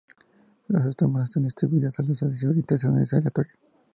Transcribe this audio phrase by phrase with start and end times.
[0.67, 3.53] Los estomas están distribuidos al azar y su orientación es aleatoria.